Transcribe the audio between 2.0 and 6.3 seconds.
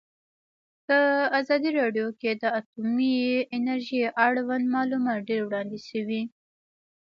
کې د اټومي انرژي اړوند معلومات ډېر وړاندې شوي.